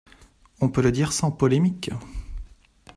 On 0.61 0.69
peut 0.69 0.81
le 0.81 0.91
dire 0.91 1.13
sans 1.13 1.29
polémique. 1.29 1.91